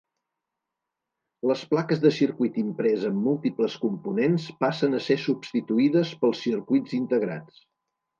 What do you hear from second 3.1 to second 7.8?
múltiples components passen a ser substituïdes pels circuits integrats.